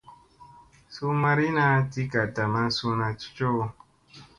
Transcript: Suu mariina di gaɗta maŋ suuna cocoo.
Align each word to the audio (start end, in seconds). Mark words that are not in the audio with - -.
Suu 0.93 1.11
mariina 1.23 1.65
di 1.91 2.01
gaɗta 2.11 2.43
maŋ 2.53 2.67
suuna 2.75 3.07
cocoo. 3.19 3.65